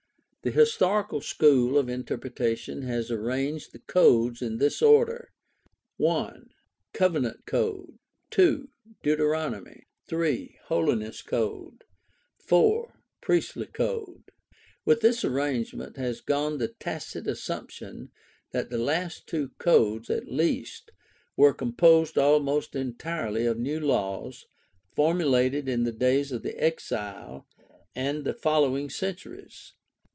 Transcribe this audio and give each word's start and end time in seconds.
The 0.43 0.49
historical 0.49 1.21
school 1.21 1.77
of 1.77 1.87
inter 1.87 2.17
pretation 2.17 2.81
has 2.81 3.11
arranged 3.11 3.73
the 3.73 3.77
codes 3.79 4.41
in 4.41 4.57
this 4.57 4.81
order: 4.81 5.29
(i) 6.03 6.37
Covenant 6.93 7.45
Code, 7.45 7.99
(2) 8.31 8.67
Deuteronomy, 9.03 9.83
(3) 10.07 10.57
Holiness 10.65 11.21
Code, 11.21 11.83
(4) 12.39 12.99
Priestly 13.21 13.67
Code. 13.67 14.23
With 14.83 15.01
this 15.01 15.23
arrangement 15.23 15.97
has 15.97 16.21
gone 16.21 16.57
the 16.57 16.69
tacit 16.79 17.27
assumption 17.27 18.09
that 18.51 18.71
the 18.71 18.79
last 18.79 19.27
two 19.27 19.49
codes 19.59 20.09
at 20.09 20.25
least 20.27 20.89
were 21.37 21.53
composed 21.53 22.17
almost 22.17 22.75
entirely 22.75 23.45
of 23.45 23.59
new 23.59 23.79
laws, 23.79 24.47
formulated 24.95 25.69
in 25.69 25.83
the 25.83 25.91
days 25.91 26.31
of 26.31 26.41
the 26.41 26.57
Exile 26.57 27.47
and 27.93 28.23
the 28.23 28.33
following 28.33 28.89
centuries. 28.89 29.73